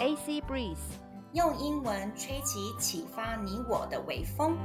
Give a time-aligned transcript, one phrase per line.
[0.00, 0.78] AC Breeze，
[1.34, 4.56] 用英文吹起启发你我的微风。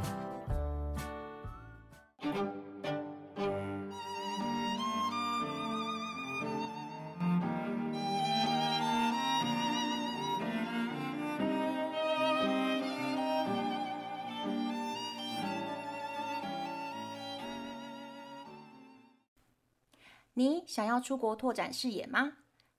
[20.34, 22.32] 你想要出国拓展视野吗？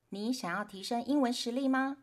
[0.08, 1.98] 你想要提升英文实力吗？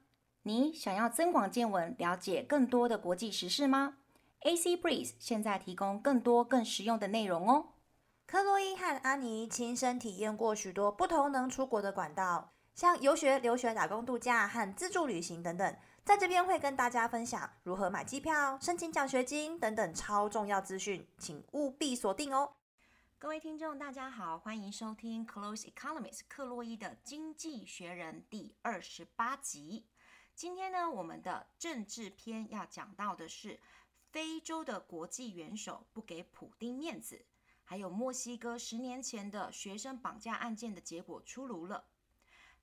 [0.45, 3.95] 你想要增广见闻，了解更多的国际时事吗
[4.41, 7.69] ？AC Breeze 现在提供更多更实用的内容哦。
[8.25, 15.77] 克洛伊和安妮亲身体验过许多不同能出国的管道，像游学、留学、打工度假和自助旅行等等。
[16.03, 22.55] 在这边会跟大家分享如何买机票、申请奖学金等等超重要资讯，请务必锁定哦。
[23.17, 29.85] 各位听众，大家好，欢迎收听 Close Economist 克洛伊的经济学人第二十八集。
[30.35, 33.59] 今天呢，我们的政治篇要讲到的是
[34.11, 37.25] 非洲的国际元首不给普丁面子，
[37.63, 41.85] 还有墨西哥十年前的学生绑架案件的结果出炉了。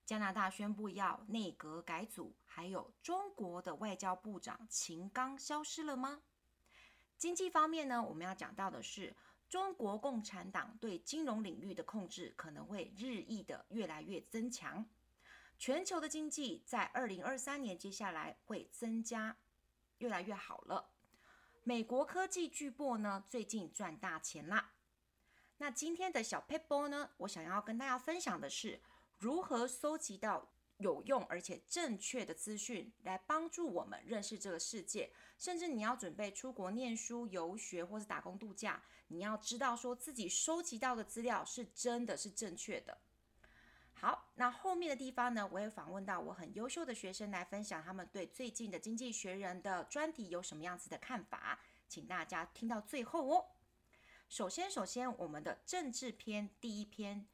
[0.04, 6.22] 加拿大宣布要内阁改组，还有中国的外交部长秦刚消失了吗？
[7.16, 9.14] 经济方面呢，我们要讲到的是。
[9.48, 14.88] 中国共产党对金融领域的控制可能会日益的越来越增强，
[15.60, 19.36] 全球的经济在二零二三年接下来会增加
[19.98, 20.92] 越来越好了。
[21.64, 24.72] 美国科技巨擘呢，最近赚大钱啦。
[25.58, 28.80] 那今天的小撇步呢，我想要跟大家分享的是
[29.18, 30.50] 如何搜集到。
[30.78, 42.96] 有用而且正确的资讯来帮助我们认识这个世界，甚至你要准备出国念书、游学或是打工度假，你要知道说自己收集到的资料是真的是正确的。
[44.00, 53.44] 好，那后面的地方呢，我也访问到我很优秀的学生来分享他们对最近的《经济学人》的专题有什么样子的看法，请大家听到最后哦。
[54.30, 57.26] 首先，首先我们的政治篇第一篇。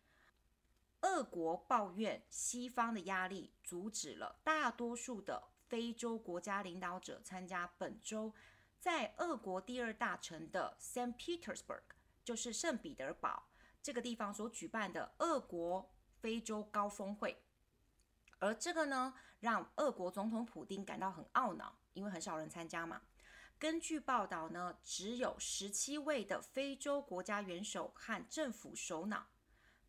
[1.02, 8.34] 俄国抱怨西方的压力阻止了大多数的非洲国家领导者参加本周
[8.80, 11.82] 在俄国第二大城的 Saint Petersburg，
[12.24, 13.44] 就是圣彼得堡
[13.80, 15.94] 这个地方所举办的俄国
[16.26, 17.40] 非洲高峰会。
[18.40, 23.02] 而这个呢，让俄国总统普丁感到很懊恼，因为很少人参加嘛。
[23.60, 29.28] 根据报道呢，只有十七位的非洲国家元首和政府首脑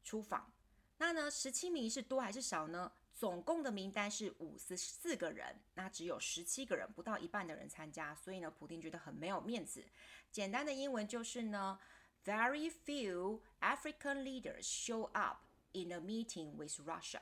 [0.03, 0.53] 出访。
[0.99, 2.91] 那呢，十七名是多还是少呢？
[3.15, 9.83] 总共的名单是五十四个人，那只有十七个人，不到一半的人参加，所以呢，普丁觉得很没有面子。
[10.31, 11.79] 简单的英文就是呢
[12.23, 15.39] ，Very few African leaders show up
[15.72, 17.20] in a meeting with Russia。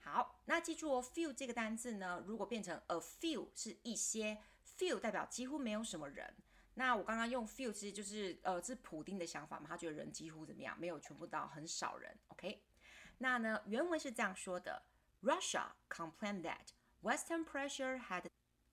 [0.00, 4.38] 好，那记住哦，few 这个单字呢，如果变成 a few 是一些，
[4.78, 6.34] few 代表几乎没有什么人。
[6.74, 12.62] 那我刚刚用 few 其实就是呃，是普丁的想法嘛，他觉得人几乎怎么样，没有全部到很少人，OK？
[13.18, 14.82] 那呢，原文是这样说的：
[15.22, 16.70] Russia complained that
[17.02, 18.24] Western pressure had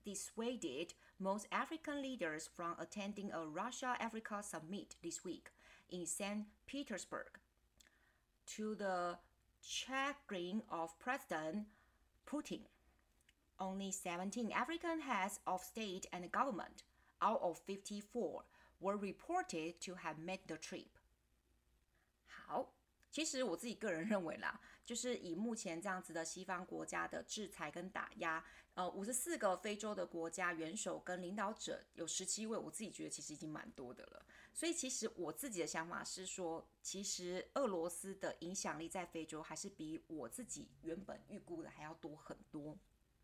[0.02, 5.52] dissuaded most African leaders from attending a Russia-Africa summit this week
[5.90, 6.46] in St.
[6.66, 7.38] Petersburg,
[8.56, 9.18] to the
[9.60, 11.66] chagrin of President
[12.26, 12.62] Putin.
[13.58, 16.82] Only 17 African heads of state and government
[17.22, 18.44] Out of fifty-four
[18.80, 20.88] were reported to have made the trip。
[22.26, 22.72] 好，
[23.10, 34.24] 其实我自己个人认为啦，就是以目前这样子的西方国家的制裁跟打压，呃，五十四个非洲的国家元首跟领导者有十七位，我自己觉得其实已经蛮多的了。
[34.55, 42.77] 所以其实我自己的想法是说，其实俄罗斯的影响力在非洲还是比我自己原本预估的还要多很多。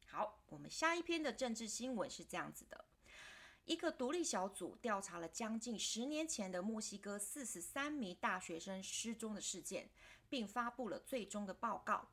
[0.05, 2.83] 好，我们下一篇的政治新闻是这样子的。
[3.63, 9.89] 一个独立小组调查了将近十年前的墨西哥四十三名大学生失踪的事件，
[10.27, 12.09] 并发布了最终的报告。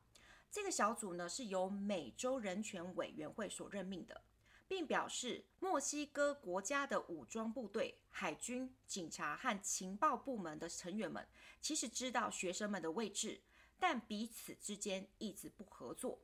[0.49, 4.21] 这个小组呢是由美洲人权委员会所任命的，
[4.69, 11.27] 并表示墨西哥国家的武装部队、海军、警察和情报部门的成员们
[11.59, 13.41] 其实知道学生们的位置，
[13.77, 16.19] 但彼此之间一直不合作。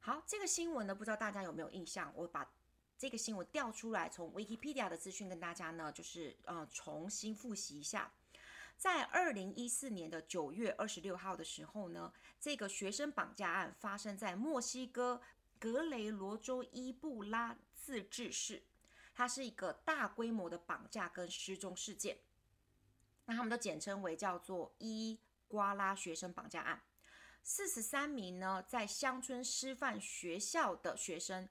[0.00, 2.12] 好，这个新闻呢，不知道大家有没有印象？
[2.14, 2.52] 我把。
[2.98, 8.10] 这个新闻调出来，从 Wikipedia 的资讯跟大家呢，就是呃重新复习一下。
[8.78, 12.10] 在二零一四年的九月二十六号的时候呢，
[12.40, 15.20] 这个学生绑架案发生在墨西哥
[15.58, 18.64] 格雷罗州伊布拉自治市，
[19.14, 22.18] 它是一个大规模的绑架跟失踪事件。
[23.24, 26.82] 那他们都简称为叫做伊瓜拉学生绑架案。
[27.42, 31.48] 四十三名呢在乡村师范学校的学生，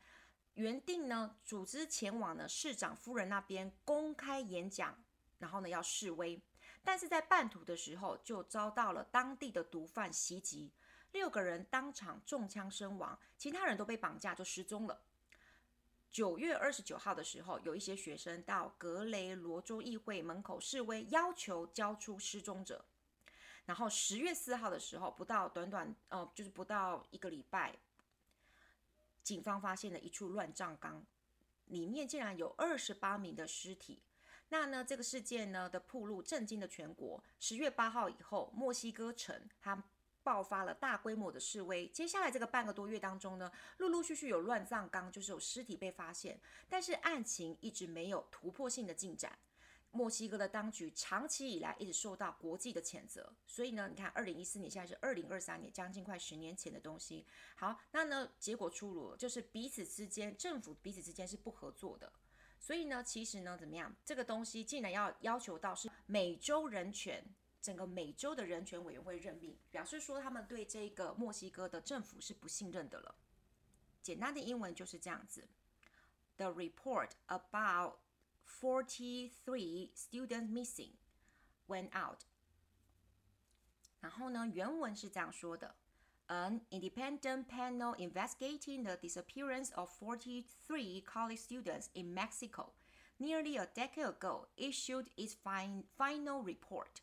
[0.53, 5.03] 原定呢组织前往呢市长夫人那边公开演讲，
[5.39, 6.41] 然后呢要示威，
[6.83, 10.71] 但是在半途的时候就遭到了当地的毒贩袭击，
[11.15, 15.01] 六个人当场中枪身亡，其他人都被绑架就失踪了。
[16.11, 22.83] 九月二十九号的时候，有一些学生到格雷罗州议会门口示威，要求交出失踪者。
[23.63, 27.77] 然后十月四号的时候，不到短短呃，就是不到一个礼拜，
[29.23, 31.05] 警方发现了一处乱葬岗，
[31.67, 34.03] 里面竟然有二十八名的尸体。
[34.49, 37.23] 那呢，这个事件呢的暴露震惊了全国。
[37.39, 39.81] 十月八号以后，墨西哥城它
[40.25, 41.87] 爆发了大规模的示威。
[41.89, 49.37] 接下来这个半个多月当中呢，陆陆续续有乱葬岗，就是有尸体被发现，但是案情一直没有突破性的进展。
[49.91, 57.25] 墨西哥的当局长期以来一直受到国际的谴责，所以呢，你看，二零一四年现在是二零二三年，将近快十年前的东西。
[57.55, 62.11] 好，那呢，结果出炉了，就是彼此之间，政府彼此之间是不合作的。
[62.59, 67.23] 所以呢，其实呢，怎么样，这个东西竟然要要求到是美洲人权，
[67.64, 73.14] 整个美洲的人权委员会任命，表示说他们对这个墨西哥的政府是不信任的了。
[74.02, 75.48] 简单的英文就是这样子：
[76.36, 77.98] The report about
[78.46, 80.92] 43 students missing
[81.68, 82.22] went out。
[84.00, 85.76] 然后呢，原文是这样说的：
[86.28, 92.70] An independent panel investigating the disappearance of 43 college students in Mexico
[93.18, 97.02] nearly a decade ago issued its final report.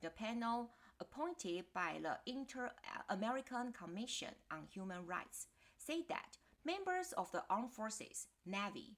[0.00, 5.46] The panel, appointed by the Inter-American Commission on Human Rights,
[5.78, 8.96] said that members of the armed forces, Navy,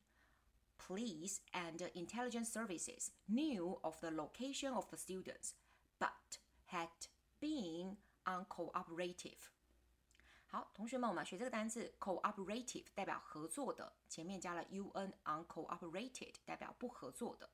[0.79, 5.55] Police and intelligence services knew of the location of the students,
[5.99, 7.09] but had
[7.41, 9.51] been uncooperative.
[10.47, 17.51] 好，同学们，我们学这个单词 cooperative 代表合作的，前面加了 un，uncooperated 代表不合作的。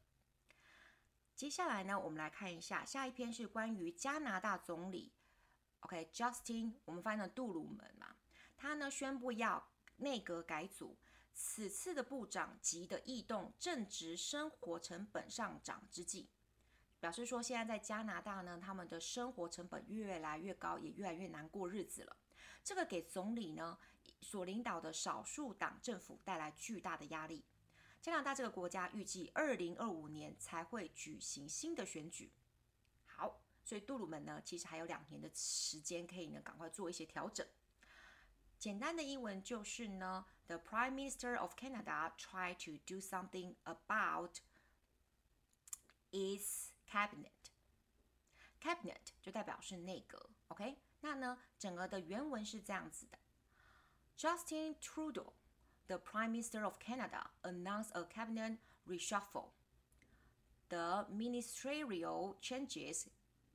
[1.38, 5.12] 接下来呢，我们来看一下下一篇是关于加拿大总理
[5.82, 8.16] ，OK，Justin，、我们翻译成杜鲁门嘛，
[8.58, 9.64] 他呢宣布要
[9.98, 10.98] 内阁改组。
[11.36, 16.28] 此次的部长级的异动正值生活成本上涨之际，
[17.00, 22.18] 表示说现在在加拿大呢，他们的生活成本越来越高，也越来越难过日子了。
[22.64, 23.78] 这个给总理呢
[24.22, 27.46] 所领导的少数党政府带来巨大的压力。
[28.02, 32.32] 加拿大这个国家预计二零二五年才会举行新的选举。
[33.06, 37.46] 好，所以杜鲁门呢其实还有两年的时间可以呢赶快做一些调整。
[38.58, 44.40] 简单的英文就是呢，The Prime Minister of Canada tried to do something about
[46.12, 47.32] its cabinet.
[48.60, 50.80] Cabinet 就代表是内阁，OK？
[51.02, 53.20] 那呢，整个的原文是这样子的
[54.18, 55.34] ：Justin Trudeau,
[55.88, 58.54] the Prime Minister of Canada, announced a cabinet
[58.90, 59.52] reshuffle.
[60.70, 63.10] The ministerial changes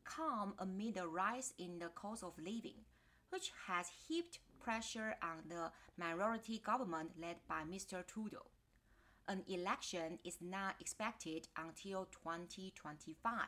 [0.05, 2.85] come amid a rise in the cost of living,
[3.31, 8.07] which has heaped pressure on the minority government led by Mr.
[8.07, 8.47] Trudeau.
[9.29, 13.47] An election is not expected until 2025.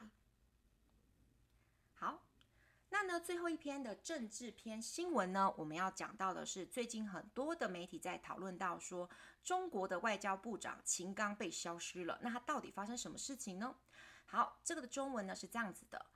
[2.95, 9.11] 那呢，最后一篇的政治篇新闻呢，我们要讲到的是最近很多的媒体在讨论到说，
[9.43, 12.17] 中国的外交部长秦刚被消失了。
[12.23, 13.75] 那他到底发生什么事情呢？
[14.27, 16.07] 好，这个的中文呢是这样子的：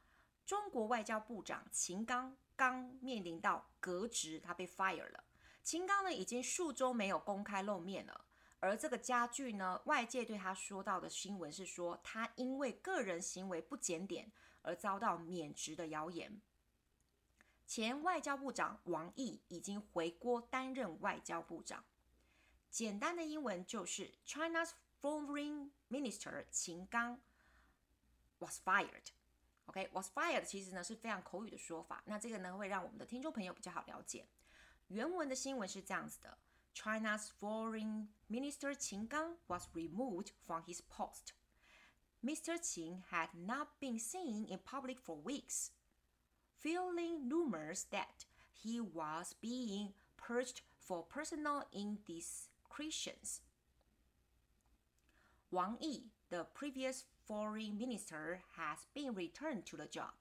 [0.46, 2.36] 中国外交部长秦刚。
[2.54, 5.24] 刚面临到革职，他被 fire 了。
[5.64, 8.24] 秦刚呢，已经数周没有公开露面了。
[8.60, 14.30] 而这个加剧呢，外界对他说到的新闻是说，他因为个人行为不检点
[14.62, 16.40] 而遭到免职的谣言。
[17.68, 21.84] 前外交部长王毅已经回国担任外交部长。
[22.70, 24.70] 简单的英文就是 China's
[25.02, 27.20] Foreign Minister 秦刚
[28.38, 29.08] was fired。
[29.66, 34.26] OK，was fired 其实呢是非常口语的说法，那这个呢会让我们的听众朋友比较好了解。
[34.86, 36.38] 原文的新闻是这样子的
[36.74, 41.34] ：China's Foreign Minister Qin Gang was removed from his post.
[42.24, 42.58] Mr.
[42.58, 45.68] Qin had not been seen in public for weeks,
[46.60, 53.40] fueling rumors that he was being purged for personal indiscretions.
[55.50, 60.12] Wang Yi, the previous foreign minister has been returned to the job.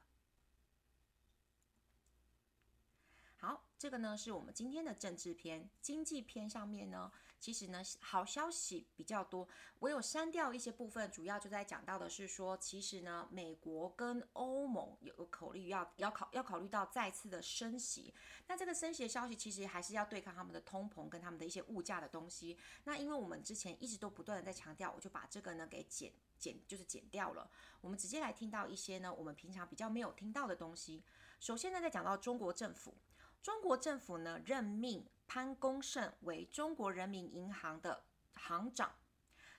[3.77, 9.47] 这个呢是我们今天的政治篇，经济篇上面呢，其实呢好消息比较多。
[9.77, 18.11] 我有删掉一些部分，主要就在讲到的是说，其实呢，美国跟欧盟有考虑要要考要考虑到再次的升息。
[18.47, 22.57] 那这个升息的消息其实还是要对抗他们的通膨跟他们的一些物价的东西。
[22.85, 27.47] 那因为我们之前一直都不断的在强调，我就把这个呢给剪剪就是剪掉了。
[27.81, 31.03] 我们直接来听到一些呢我们平常比较没有听到的东西。
[31.39, 32.95] 首先呢，在讲到中国政府。
[33.41, 38.95] 中国政府呢任命潘功胜为中国人民银行的行长。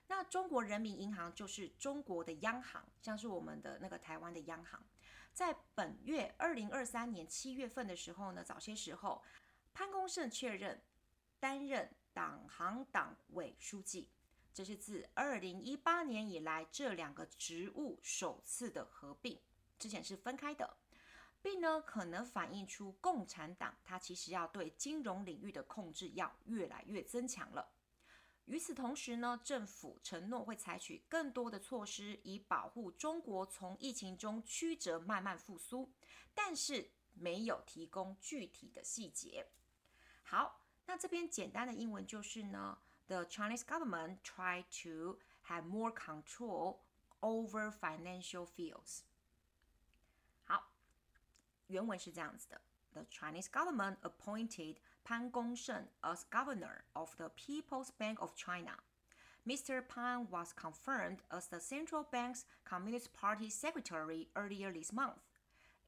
[0.06, 4.82] 那中国人民银行就是中国的央行，像是我们的那个台湾的央行。
[5.34, 9.22] 在本月二零二三年七月份的时候呢，早些时候，
[9.74, 10.82] 潘功胜确认
[11.38, 14.08] 担任党行党委书记，
[14.54, 19.38] 这是自二零一八年以来这两个职务首次的合并，
[19.78, 20.78] 之前是分开的。
[21.40, 27.72] 并呢，可能反映出共产党它其实要对金融领域的控制要越来越增强了。
[28.46, 35.92] 与此同时呢，政府承诺会采取更多的措施，以保护中国从疫情中曲折慢慢复苏，
[36.34, 39.46] 但是没有提供具体的细节。
[40.22, 46.78] 好，那这边简单的英文就是呢，The Chinese government try to have more control
[47.20, 49.00] over financial fields。
[51.67, 52.61] 原文是这样子的：
[52.93, 58.77] The Chinese government appointed Pan Gongsheng as governor of the People's Bank of China.
[59.45, 59.81] Mr.
[59.85, 65.19] Pan was confirmed as the central bank's Communist Party secretary earlier this month.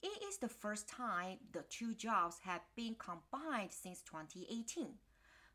[0.01, 4.99] It is the first time the two jobs have been combined since 2018,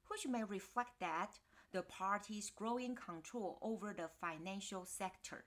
[0.09, 1.39] which may reflect that
[1.73, 5.45] the party's growing control over the financial sector.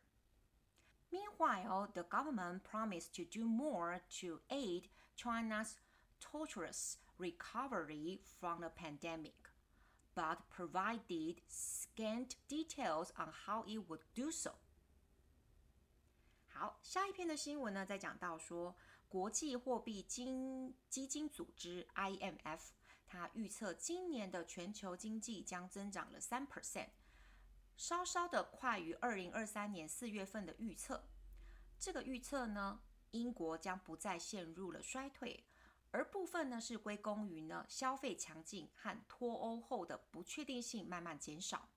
[1.12, 5.78] Meanwhile, the government promised to do more to aid China's
[6.20, 9.52] tortuous recovery from the pandemic,
[10.16, 14.54] but provided scant details on how it would do so.
[16.48, 18.76] 好，下一篇的新闻呢，在讲到说，
[19.08, 22.70] 国际货币金基金组织 IMF，
[23.06, 26.90] 它预测今年的全球经济将增长了三 percent。
[27.79, 31.09] 稍稍的快于二零二三年四月份的预测。
[31.79, 32.81] 这个预测呢，
[33.13, 35.45] 英国将不再陷入了衰退，
[35.93, 41.69] 而部分呢是归功于呢消费强劲和脱欧后的不确定性慢慢减少。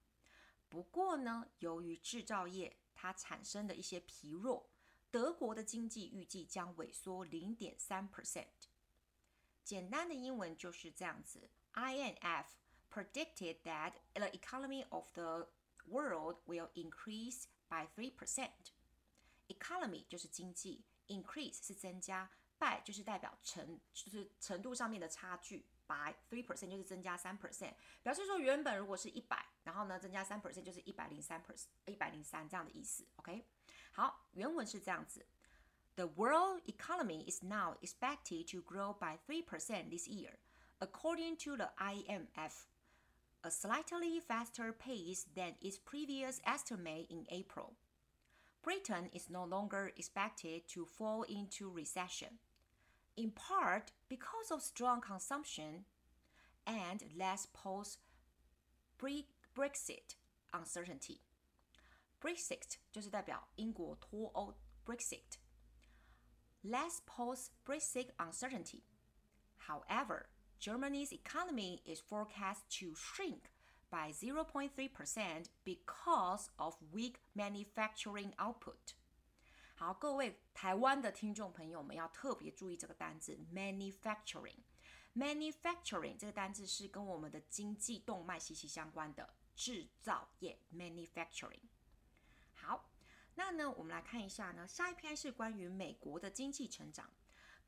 [0.68, 4.72] 不过呢，由于制造业它产生的一些疲弱，
[5.12, 8.48] 德国的经济预计将萎缩零点三 percent。
[9.64, 12.46] 简单的英文就是这样子：INF
[12.92, 15.48] predicted that the economy of the
[15.91, 31.41] world will increase by three percent。Economy 就是经济，increase 是增加，by 就是代表程，就是程度上面的差距，by three percent 就是增加三 percent，表示说原本如果是一百，然后呢增加三 percent 就是一百零三
[31.45, 33.07] percent，一百零三这样的意思。
[33.17, 33.47] OK，
[33.93, 35.25] 好，原文是这样子：
[35.95, 40.39] The world economy is now expected to grow by three percent this year,
[40.81, 42.65] according to the IMF,
[43.45, 47.75] a slightly faster pace than its previous estimate in April.
[48.63, 52.39] Britain is no longer expected to fall into recession,
[53.17, 55.85] in part because of strong consumption
[56.67, 60.17] and less post-Brexit
[60.53, 61.21] uncertainty.
[62.21, 65.39] Brexit 就是代表英国脱欧 Brexit.
[66.65, 68.83] Less post-Brexit uncertainty.
[69.69, 70.27] However,
[70.61, 73.51] Germany's economy is forecast to shrink
[73.91, 78.95] by 0.3% because of weak manufacturing output。
[79.77, 91.61] 好，各位台湾的听众朋友们要特别注意这个单字 manufacturing。manufacturing 这个单字是跟我们的经济动脉息息相关的制造业 manufacturing。
[92.55, 92.91] 好，
[93.35, 97.11] 那呢，我们来看一下呢，下一篇是关于美国的经济成长。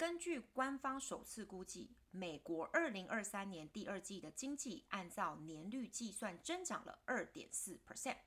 [0.03, 8.17] 根据官方首次估计，美国二零二三年第二季的经济按照年率计算增长了二点四 percent。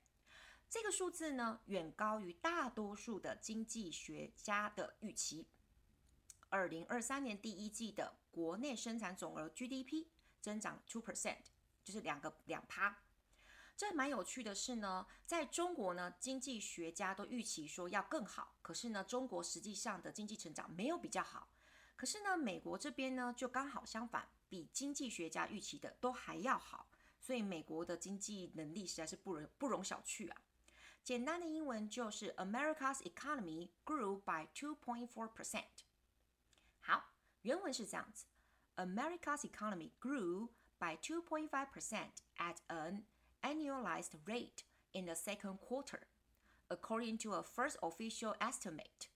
[0.67, 5.49] 这个数字呢，远高于大多数的经济学家的预期。
[6.49, 10.07] 二零二三年第一季的国内生产总额 GDP
[10.41, 11.43] 增长 two percent，
[11.83, 13.03] 就是两个两趴。
[13.75, 21.47] 这蛮有趣的是呢，在中国呢，经济学家都预期说要更好，可是呢，中国实际上的经济成长没有比较好。
[21.97, 26.87] 可是呢，美国这边呢就刚好相反，比经济学家预期的都还要好，
[27.19, 30.37] 所以美国的经济能力实在是不容不容小觑啊。
[31.03, 35.63] 简单的英文就是 America's economy grew by 2.4%。
[36.81, 37.11] 好，
[37.41, 38.25] 原文是这样子
[38.75, 41.49] America's economy grew by 2.5%
[42.37, 43.03] at an
[43.41, 46.01] annualized rate in the second quarter,
[46.67, 49.07] according to a first official estimate.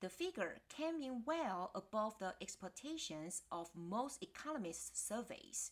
[0.00, 5.70] The figure came in well above the expectations of most economists' surveys.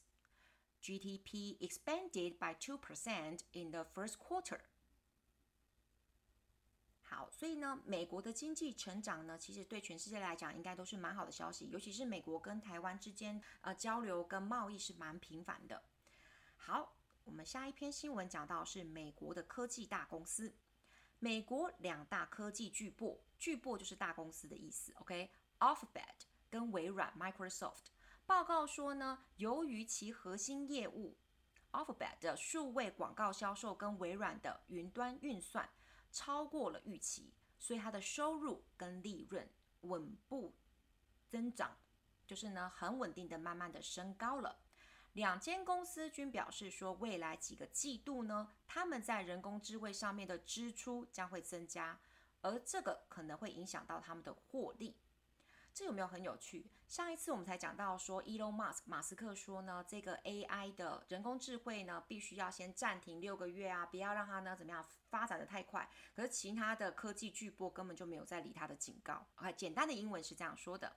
[0.83, 4.61] GDP expanded by 2% in the first quarter.
[7.03, 11.69] 好，所以呢，美国的经济成长呢，其实对全世界来讲，应该都是蛮好的消息。
[11.69, 15.83] 尤其是美国跟台湾之间，呃，交流跟贸易是蛮频繁的。
[16.57, 20.55] 好，我们下一篇新闻讲到是美国的科技大公司，
[21.20, 24.94] 美国两大科技巨擘，巨擘就是大公司的意思。
[25.00, 27.86] OK，Alphabet 跟微软 Microsoft
[28.26, 31.18] 报告说呢，由于其核心业务
[31.72, 35.70] Alphabet 的数位广告销售跟微软的云端运算。
[36.10, 39.48] 超过了预期，所以它的收入跟利润
[39.82, 40.56] 稳步
[41.30, 41.78] 增长，
[42.26, 44.58] 就是呢很稳定的慢慢的升高了。
[45.18, 52.00] 两间公司均表示说，未来几个季度呢，他们在人工智慧上面的支出将会增加，
[52.44, 54.96] 而这个可能会影响到他们的获利。
[55.74, 56.70] 这有没有很有趣？
[56.88, 65.90] 上一次我们才讲到说，Elon Musk 马斯克说呢，这个 AI 的人工智慧呢，必须要先暂停六个月啊，不要让它呢怎么样发展得太快。
[66.16, 69.26] 可是其他的科技巨擘根本就没有在理他的警告。
[69.38, 70.96] OK，简单的英文是这样说的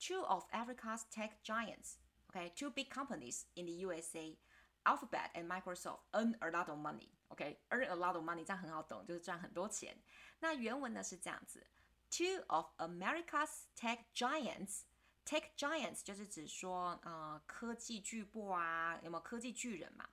[0.00, 1.98] ：Two of Africa's tech giants
[2.33, 8.15] giants，OK，two big companies in the USA，Alphabet and Microsoft earn a lot of money，OK，earn a lot
[8.15, 9.97] of money，这样很好懂，就是赚很多钱。
[10.39, 11.67] 那原文呢是这样子。
[12.09, 20.09] Two of America's tech giants，tech giants 就是指说，呃，科技巨擘啊，有没有科技巨人嘛？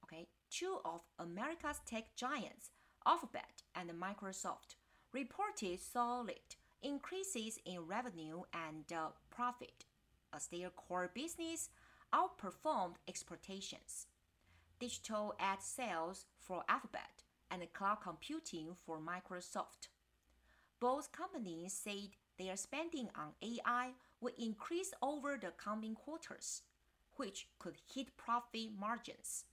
[0.00, 4.76] OK，Two of America's tech giants，Alphabet and Microsoft
[5.12, 8.86] reported solid increases in revenue and
[9.30, 9.84] profit
[10.32, 11.70] as their core business
[12.12, 14.06] outperformed expectations.
[14.78, 19.88] Digital ad sales for Alphabet and cloud computing for Microsoft.
[20.78, 26.62] Both companies said their spending on AI will increase over the coming quarters,
[27.16, 29.44] which could hit profit margins.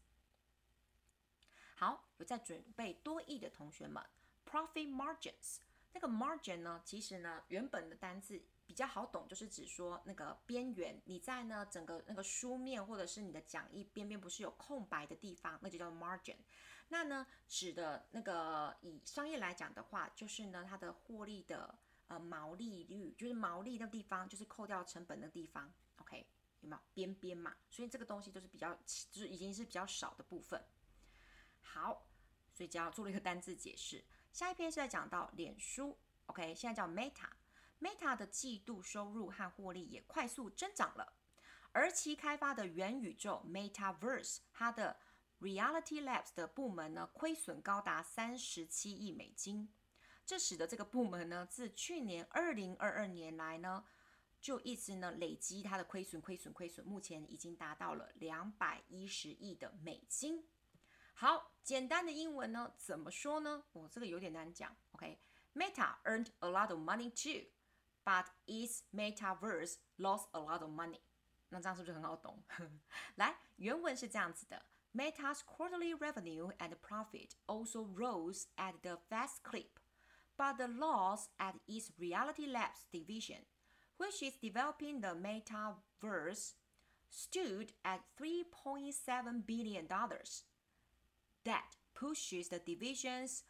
[1.76, 4.04] 好，有在准备多益的同学们，
[4.46, 5.58] profit margins
[5.94, 16.37] 那个 margin 呢，其实呢原本的单字比 比较好懂，就是指说那个边缘，你在呢整个那个书面或者是你的讲义边边不是有空白的地方，那就叫 margin。
[16.91, 26.25] 那呢，指的那个以商业来讲的话，就是呢，它的获利的呃毛利率，就是毛利的地方，就是扣掉成本的地方，OK，
[26.61, 27.57] 有没有边边嘛？
[27.69, 28.73] 所以这个东西都是比较，
[29.11, 30.63] 就是已经是比较少的部分。
[31.61, 32.07] 好，
[32.55, 34.05] 所以只要做了一个单字解释。
[34.33, 37.29] 下一篇是在讲到脸书，OK，现在叫 Meta
[37.81, 41.15] Meta 的季度收入和获利也快速增长了，
[41.73, 44.99] 而其开发的元宇宙 Metaverse，它的
[45.41, 49.73] Reality Labs 的部门呢，亏损高达三十七亿美金，
[50.27, 53.85] 这使得这个部门呢，自去年二零二二年来呢，
[54.41, 60.49] 就一直呢累积它的亏损、亏损、亏损，目前已经达到了两百一十亿的美金。
[61.15, 63.65] 好，简单的英文呢，怎么说呢？
[63.73, 64.77] 哦，这个有点难讲。
[64.93, 67.49] OK，Meta、earned a lot of money too.
[68.08, 71.00] too，but its Metaverse lost a lot of money。
[71.50, 72.44] 那这样是不是很好懂？
[73.16, 74.66] 来，原文是这样子的。
[74.94, 79.80] Meta's quarterly revenue and profit also rose at the fast clip,
[80.38, 83.46] but the loss at its Reality Labs division,
[83.98, 86.54] which is developing the metaverse,
[87.10, 89.88] stood at $3.7 billion.
[91.46, 93.44] That pushes the division's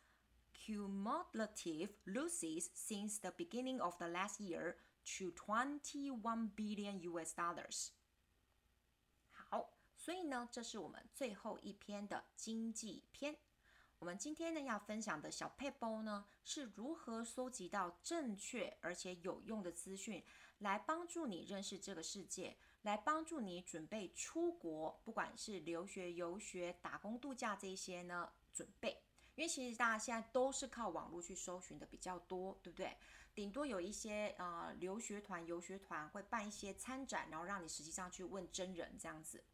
[0.68, 7.88] cumulative losses since the beginning of the last year to 21 billion US dollars.
[9.30, 13.38] 好所以呢，这是我们最后一篇的经济篇。
[13.98, 20.22] 我们今天呢要分享的小撇步呢，是如何搜集到正确而且有用的资讯，
[20.58, 29.02] 来帮助你认识这个世界，来帮助你准备出国，不管是留学、游学、打工度假这些呢，准备。
[29.38, 32.96] 因为其实大家现在都是靠网络去搜寻的比较多，对不对？
[33.36, 39.44] 顶多有一些呃留学团、游学团会办一些参展，然后让你实际上去问真人这样子。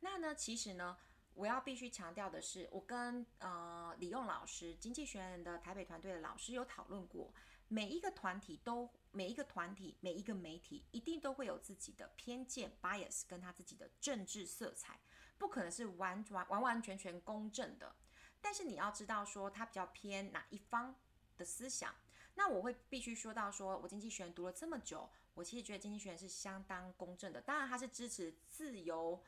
[0.00, 0.96] 那呢，其实呢，
[1.34, 7.32] 我要必须强调的是，我跟呃李用老师，经济学人的台北团队的老师有讨论过，
[7.68, 14.98] 每一个团体都，每一个团体，每一个媒体，一定都会有自己的偏见 bias 跟他自己的政治色彩，
[15.38, 17.94] 不可能是完完完完全全公正的。
[18.40, 20.94] 但是你要知道说，他比较偏哪一方
[21.36, 21.94] 的思想。
[22.34, 25.10] 那我会必须说到说，我经济学人读了这么久。
[25.34, 27.40] 我其实觉得经济学人是相当公正的。
[27.40, 29.22] 当然，他是支持自由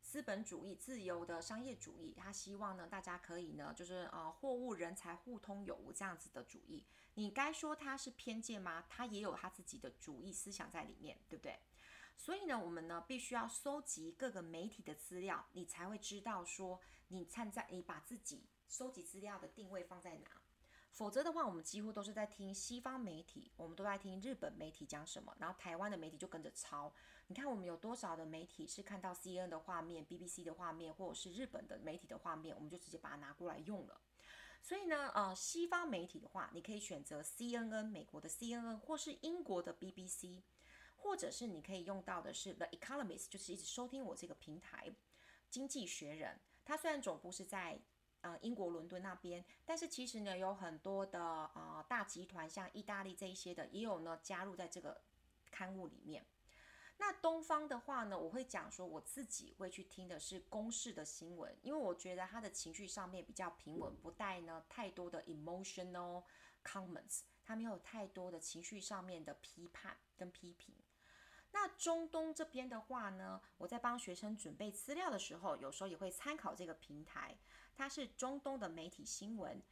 [0.00, 2.14] 资本主义、自由的商业主义。
[2.16, 6.84] 他希望呢，大家可以呢，就是呃，货物、人才互通有无这样子的主义。
[7.14, 8.84] 你该说他是偏见吗？
[8.88, 11.58] 他也有他自己的主义思想在里面，对不对？
[12.16, 20.30] 所以呢，我们呢必须要搜集各个媒体的资料，你才会知道说你站在你把自己收集资料的定位放在哪。
[20.90, 26.92] 否则的话，我们几乎都是在听西方媒体，我们都在听日本媒体讲什么，然后台湾的媒体就跟着抄。
[27.26, 34.00] 你看，我们有多少的媒体是看到 CNN 的画面、BBC 的画面，或者是日本的媒体的画面，我们就直接把它拿过来用了。
[34.62, 40.42] 所以呢，呃，西方媒体的话，你可以选择 CNN 美国的 CNN，或是英国的 BBC。
[40.98, 44.88] 或者是你可以用到的是 The Economist，就是一直收听我这个平台
[45.50, 46.36] 《经济学人》。
[46.64, 47.78] 它虽然总部是在
[48.26, 55.00] 呃英国伦敦那边，但是其实呢有很多的呃大集团，像意大利这一些的，也有呢加入在这个
[55.52, 56.26] 刊物里面。
[56.98, 66.24] 那东方的话呢，我会讲说我自己会去听的是公式的新闻，因为我觉得他的情绪上面比较平稳，不带呢太多的 emotional
[66.64, 70.74] comments，他没有太多的情绪上面的批判跟批评。
[71.58, 77.38] 那中东这边的话呢，我在帮学生准备资料的时候，有时候也会参考这个平台，
[77.74, 79.62] 它是中东的媒体新闻，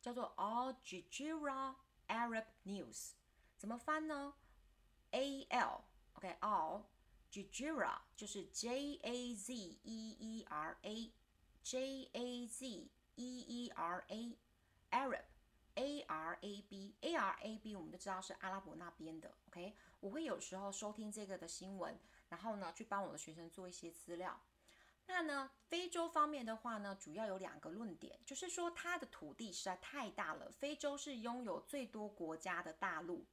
[0.00, 1.74] 叫做 Al Jazeera
[2.08, 3.10] Arab News，
[3.58, 4.34] 怎么翻呢
[5.10, 6.84] ？A L OK Al
[7.30, 11.12] Jazeera 就是 J A Z E E R A
[11.62, 14.38] J A Z E E R A
[14.90, 15.24] Arab
[15.74, 19.74] A R A B A R A B 我们都知道是阿拉伯那边的，OK。
[20.00, 24.40] 我会有时候收听这个的新闻，然后呢，去帮我的学生做一些资料。
[25.06, 33.26] 那呢，非洲方面的话呢，主要有两个论点，就是说它的土地实在太大了，非洲是拥有最多国家的大陆。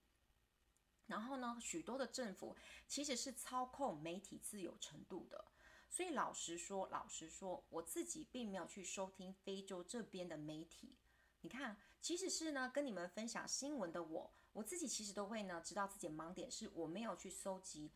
[1.05, 5.45] 然后呢，许多的政府其实是操控媒体自由程度的。
[5.89, 10.97] 所以老实说，老实说，我自己并没有去收听非洲这边的媒体。
[11.41, 14.31] 你看，即使是呢跟你们分享新闻的我。
[14.53, 17.91] 我自己其实都会呢，知道自己盲点是我没有去搜集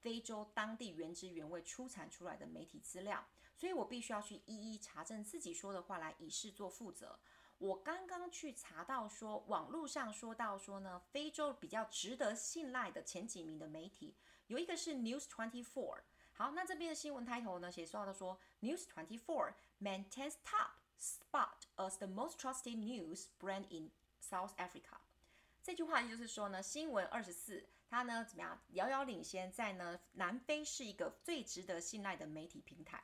[0.00, 3.24] 非洲当地原汁原味出产出来的媒体资料，
[3.56, 7.18] 所以我必须要去一一查证自己说的话来以示做负责。
[7.58, 16.00] 我刚刚去查到说，网络上说到说呢，非洲比较值得信赖的前几名的媒体，有一个是 News Twenty Four。
[16.32, 24.98] 好，那这边的新闻抬头呢，写说到说 News Twenty Four maintains top spot as the most trusted news brand in South Africa。
[25.62, 33.02] 这句话也就是说呢，新闻二十四，它呢怎么样，遥遥领先，在呢南非是一个最值得信赖的媒体平台。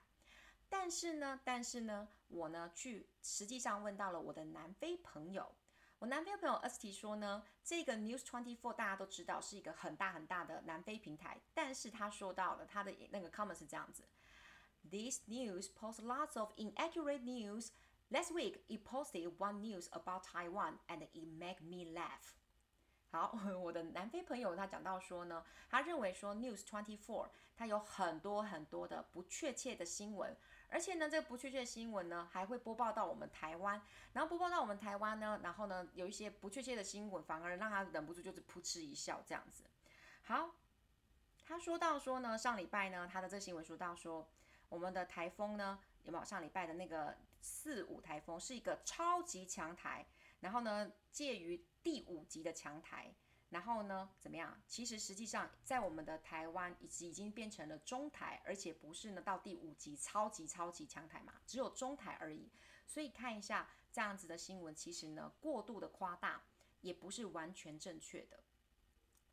[0.69, 5.55] 但是呢，但是呢，我呢去实际上问到了我的南非朋友，
[5.99, 14.03] 我南非朋友 Esti 说呢，这个 News Twenty Four 大家都知道是一个很大很大的南非平台，但是他说到了他的那个 comment 是这样子
[14.91, 17.69] ：This news posts lots of inaccurate news.
[18.11, 22.35] Last week it posted one news about Taiwan and it made me laugh.
[23.11, 30.37] 好， 我的南非朋友他讲到说呢，他认为说 News Twenty Four 它有很多很多的不确切的新闻，
[30.69, 33.81] 而且呢，这个不确切的新闻呢还会播报到我们台湾，
[34.12, 39.64] 然后播报到我们台湾呢，然后呢有一些不确切的新闻反而让他忍不住就是噗嗤一笑这样子。
[40.23, 40.51] 好，
[41.45, 44.29] 他说到说呢，上礼拜呢他的这新闻说到说
[44.69, 47.16] 我们的台风呢有没有上礼拜的那个
[47.47, 50.05] 四五台风是一个超级强台，
[50.41, 51.65] 然后呢介于。
[51.87, 53.15] 第五级的强台，
[53.49, 54.61] 然后呢，怎么样？
[54.67, 62.51] 其实实际上在我们的台湾已经已经变成了中台，而且不是呢到第五级超级超级强台嘛，只有中台而已。
[62.89, 66.43] 所以看一下这样子的新闻，其实呢过度的夸大
[66.81, 68.43] 也不是完全正确的。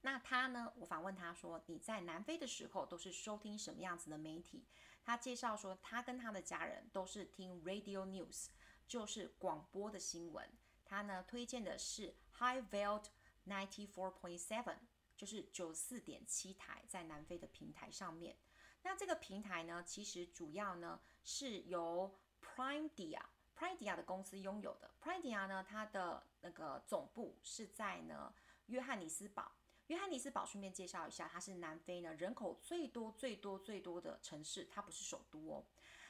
[0.05, 4.65] 那他呢，我访问他说，你在南非的时候都是收听什么样子的媒体？
[5.01, 8.47] 他介绍说，他跟他的家人都是听 Radio News，
[8.85, 10.49] 就是广播的新闻。
[10.83, 13.05] 他呢推荐的是 Highveld
[13.47, 14.75] ninety four point seven，
[15.15, 18.37] 就是九四点七台在南非的平台上面。
[18.81, 23.21] 那这个平台呢，其实主要呢是由 Prime Dia
[23.57, 24.91] Prime Dia 的公司拥有的。
[25.01, 28.33] Prime Dia 呢，它的那个总部是在呢
[28.65, 29.49] 约翰尼斯堡。
[29.93, 35.63] 约翰尼斯堡顺便介绍一下，它是南非呢人口最多最多最多的城市，它不是首都哦。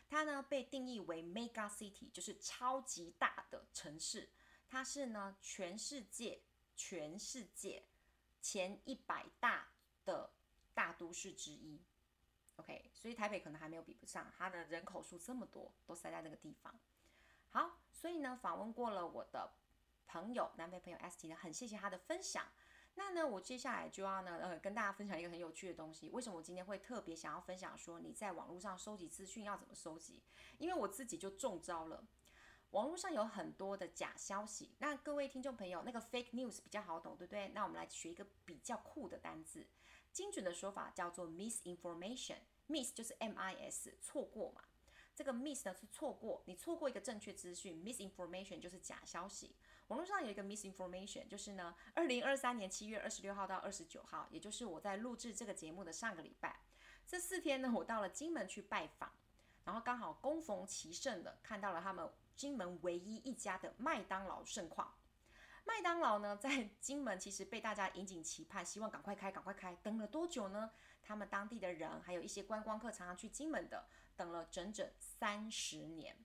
[0.07, 4.29] 它呢被定义为 Mega City，就是超级大的城市。
[4.69, 6.41] 它是呢，全世界
[6.77, 7.83] 全世界
[8.41, 9.67] 前一百大
[10.05, 10.31] 的
[10.73, 11.81] 大都市之一。
[12.55, 16.73] OK，所以台北可能还没有比不上，它的人口数这么多，都塞在那个地方。
[17.49, 19.51] 好，所以呢，访问过了我的
[20.07, 22.47] 朋友，南非朋友 ST 呢，很谢谢他的分享。
[22.95, 26.09] 那呢，我接下来就要呢，呃，跟大家分享一个很有趣的东西。
[26.09, 30.21] 为什么我今天会特别想要分享说你在网络上收集资讯要怎么收集？
[30.59, 32.05] 因为我自己就中招了。
[32.71, 34.75] 网络上有很多的假消息。
[34.79, 37.49] 那各位听众朋友，那个 fake news 比较好懂，对不对？
[37.49, 39.67] 那我们来学一个比较酷的单字，
[40.11, 42.37] 精准的说法叫做 misinformation。
[42.67, 44.63] miss 就是 m i s，错过嘛。
[45.15, 49.55] 这个 miss 呢是错过，你错过一个正确资讯，misinformation 就是假消息。
[49.93, 56.61] 网络上有一个 misinformation，就是呢，二零二三年七月二十六号到二十九号，也就是我在录制这个节目的上个礼拜，
[57.05, 59.11] 这四天呢，我到了金门去拜访，
[59.65, 64.95] 然后刚好恭逢其盛的看到了他们金门唯一一家的麦当劳盛况。
[65.63, 69.75] 麦当劳呢，在金门其实被大家引颈期盼，希望赶快开，赶快开。
[69.83, 70.71] 等了多久呢？
[71.03, 73.85] 他们当地的人还有一些观光客常常去金门的。
[74.15, 76.17] 等了整整三十年，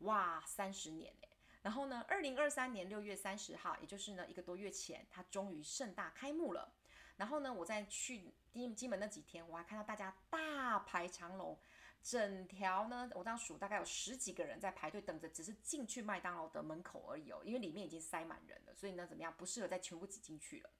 [0.00, 1.28] 哇，三十年诶。
[1.66, 6.72] 然后呢，二零二三年六月三十号，也就是呢一个多月前，它终于盛大开幕了。
[7.16, 11.58] 然后呢，我在去金金门那几天，我还看到大家大排长龙，
[12.00, 20.70] 整条呢，我这样数大概有十几个人在排队等着，只是进去麦当劳的门口而已哦，因为里面已经塞满人了，所以呢，怎么样，不适合再全部挤进去了。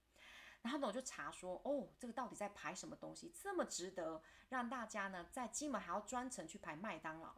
[0.62, 7.34] 然后呢，我就查说，哦，这个到底在排什么东西，这么值得让大家呢在金门还要专程去排麦当劳？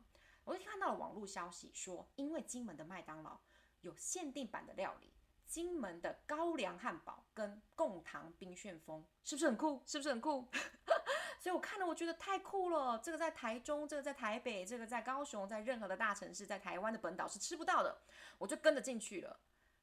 [0.49, 3.39] 我就看到了网络消息说，因为金门的麦当劳
[3.83, 5.13] 有限定版的料理，
[5.47, 9.83] 金门的高粱汉堡跟贡糖冰旋风，是不是很酷？
[9.85, 10.49] 是不是很酷？
[11.39, 12.99] 所以我看了，我觉得太酷了。
[12.99, 18.01] 这个在台中，这个在台北，这个在高雄，在任何的大城市，在台湾的本岛是吃不到的，
[18.39, 19.41] 我就跟着进去了。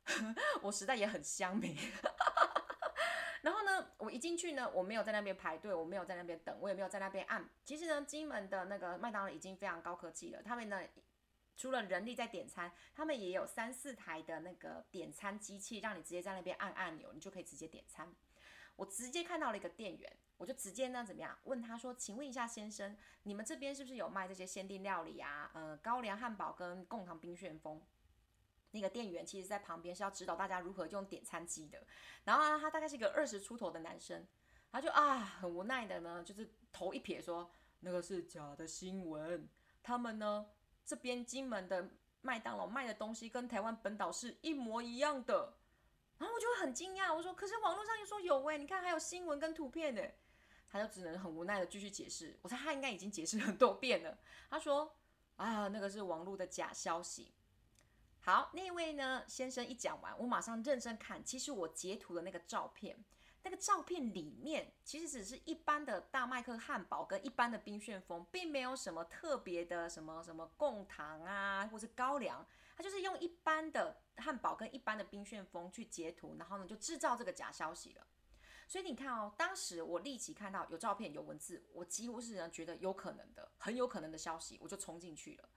[0.64, 1.78] 我实在也很乡民。
[3.46, 7.48] 然后呢，我一进去呢，我没有在那边排队，我没有在那边等，我也没有在那边按。
[7.64, 10.42] 其实呢，金门的那个麦当劳已经非常高科技了。
[10.42, 10.82] 他们呢，
[11.56, 18.12] 除了人力在点餐，他们也有三四台的那个点餐机器，让你直接在那边按按钮，你就可以直接点餐。
[18.78, 25.52] 我直接看到了一个店员，我就直接呢怎么样问他说：“请问一下先生，你们这边是不是有卖这些限定料理啊？
[25.54, 27.80] 呃，高粱汉堡跟贡糖冰旋风？”
[28.76, 31.82] 那个店员其实，在旁边是要指导大家如何用点餐机的。
[32.26, 34.28] 然后呢，他大概是一个二十出头的男生，
[34.70, 39.48] 他就啊，很无奈的呢，就是头一撇说：“那个是假的新闻。
[39.82, 40.46] 他们呢，
[40.84, 45.58] 这边金门的麦当劳卖的东西跟台湾本岛是一模一样的。”
[46.20, 50.20] 然后我就很惊讶，我说：“可是网络上又说有哎，你看还有新闻跟图片诶。”
[50.68, 52.38] 他就只能很无奈的继续解释。
[52.42, 54.18] 我猜他应该已经解释很多遍了。
[54.50, 54.94] 他说
[55.38, 57.32] ：“啊，那个是网络的假消息。”
[58.26, 61.24] 好，那位呢先生一讲完，我马上认真看。
[61.24, 63.06] 其实我截图的那个照片，
[63.44, 72.44] 那个照片里面其实只是一般的大麦克汉堡跟一般的冰旋风，并没有什么特别的什么什么贡糖啊，或是高粱，
[72.76, 78.08] 它就是用一般的汉堡跟一般的冰旋风去截图，然后呢就制造这个假消息了。
[78.68, 85.48] 所以你看哦，当时我立即看到有照片有文字，我几乎是觉得有可能的，很有可能的消息，我就冲进去了。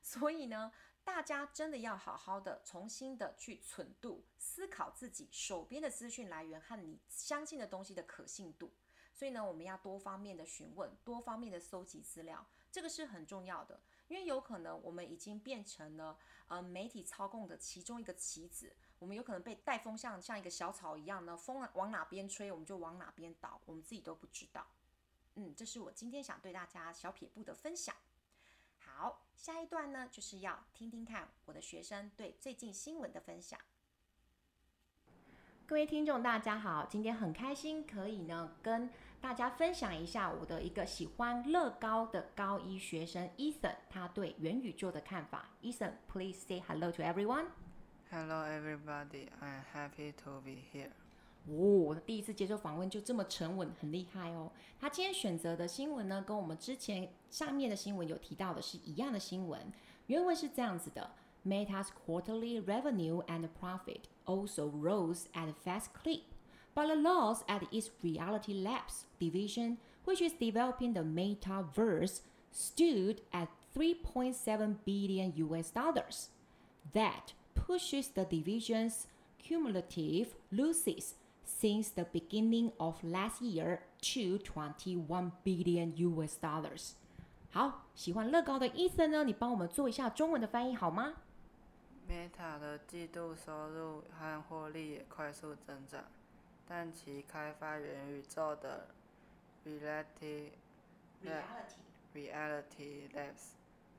[0.00, 0.70] 所以呢。
[1.04, 8.72] 大家真的要好好的重新的去存度思考自己手边的资讯来源和你相信的东西的可信度。
[9.12, 13.80] 所以呢，我们要多方面的询问，多方面的搜集资料，这个是很重要的。
[14.08, 24.66] 因为有可能我们已经变成了呃媒体操控的其中一个棋子，我们有可能被带风向，像一个小草一样呢，风往哪边吹，我们就往哪边倒，我们自己都不知道。
[25.34, 27.94] 嗯，这是我今天想对大家小撇步的分享。
[28.94, 33.58] 好，下一段呢，就是要听听看我的学生对最近新闻的分享。
[35.66, 45.48] 各位听众，大家好，今天很开心可以呢跟大家分享一下我的一个喜欢乐高的高一学生 Ethan，他对元宇宙的看法。
[45.62, 47.46] Ethan，please say hello to everyone.
[48.10, 50.90] Hello everybody, I'm happy to be here.
[51.47, 54.51] 哦，我第一次接受访问就这么沉稳，很厉害哦。
[54.79, 59.71] 他今天选择的新闻呢，跟我们之前上面的新闻有提到的是一样的新闻。
[60.07, 61.11] 原文是这样子的：
[61.45, 66.23] Meta's quarterly revenue and profit also rose at a fast clip,
[66.75, 72.19] but the loss at its Reality Labs division, which is developing the metaverse,
[72.51, 76.29] stood at 3.7 billion US dollars.
[76.93, 81.15] That pushes the division's cumulative losses
[81.62, 86.94] since the beginning of last year to 21 billion US dollars。
[87.52, 91.14] 好，喜欢乐高的 Ethan 呢，你帮我们做一下中文的翻译好吗
[92.08, 96.02] ？Meta 的季度收入和获利也快速增长，
[96.66, 98.88] 但其开发元宇宙的
[99.64, 100.50] Reality
[102.12, 103.52] Reality Labs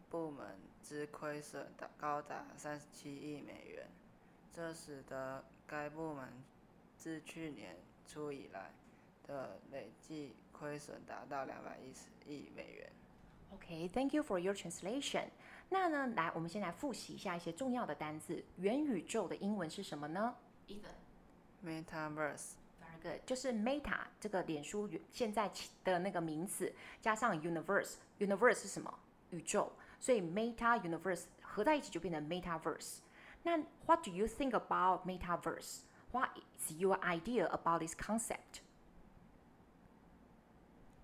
[0.10, 3.88] 部门之亏损达高达三十七亿美元，
[4.52, 6.28] 这使得该部门
[7.04, 7.76] 自去年
[8.08, 8.72] 初以来
[9.28, 12.90] 的累计亏损达到两百一十亿美元。
[13.52, 15.26] OK，Thank you for your translation。
[15.68, 18.42] 那呢，来，我们先来复习一下一些重要的单字。
[18.56, 20.34] 元宇宙的英文是什么呢
[20.70, 22.54] ？Ethan，Metaverse。
[22.82, 25.52] Very good，就是 Meta 这个脸书现在
[25.84, 27.96] 的那个名词加上 Universe。
[28.18, 28.98] Universe 是什么？
[29.32, 29.74] 宇宙。
[30.00, 33.00] 所以 Meta Universe 合在一起就变成 Metaverse。
[33.44, 35.06] 那 What do you think about
[36.14, 38.62] Metaverse？What is your idea about this concept？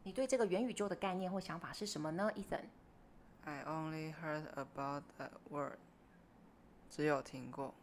[0.04, 5.78] 你对这个元宇宙的概念或想法是什么呢，Ethan？I only heard about that word，
[6.90, 7.74] 只有听过。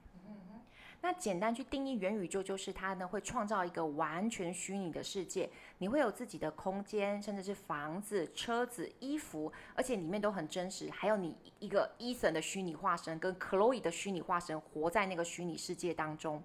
[1.02, 10.90] 那简单去定义元宇宙，就是它呢会创造一个完全虚拟的世界，你会有自己的空间，甚至是房子、车子、衣服，而且里面都很真实。
[10.90, 16.42] 还有你一个 Ethan 的虚拟化身跟 Chloe 的虚拟化身活在那个虚拟世界当中。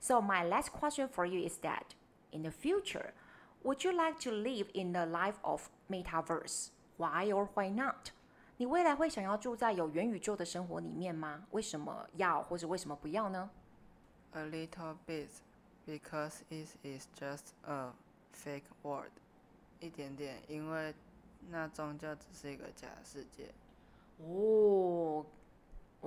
[0.00, 1.94] So my last question for you is that
[2.32, 3.12] in the future,
[3.62, 6.70] would you like to live in the life of metaverse?
[6.96, 8.10] Why or why not?
[8.56, 11.46] 你未来会想要住在有元宇宙的生活里面吗？
[11.52, 13.50] 为什么要或者为什么不要呢？
[14.32, 15.28] A little bit,
[15.86, 17.92] because it is just a
[18.32, 19.10] fake world.
[19.80, 20.94] 一点点，因为
[21.50, 23.52] 那终究只是一个假世界。
[24.18, 25.24] 哦。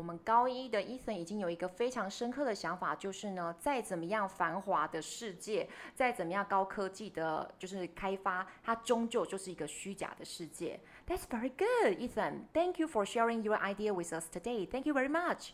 [0.01, 10.81] 我们高一的 Ethan 已经有一个非常深刻的想法，就是呢，再怎么样繁华的世界，再怎么样高科技的，就是开发，它终究就是一个虚假的世界。
[11.07, 12.47] That's very good, Ethan.
[12.55, 14.67] Thank you for sharing your idea with us today.
[14.67, 15.51] Thank you very much.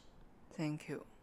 [0.56, 1.15] Thank you.